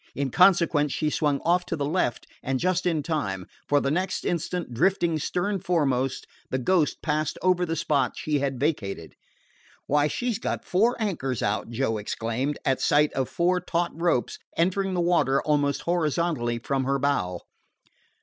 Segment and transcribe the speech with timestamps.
[0.15, 4.25] In consequence she swung off to the left, and just in time; for the next
[4.25, 9.13] instant, drifting stern foremost, the Ghost passed over the spot she had vacated.
[9.85, 14.39] "Why, she 's got four anchors out!" Joe exclaimed, at sight of four taut ropes
[14.57, 17.41] entering the water almost horizontally from her bow.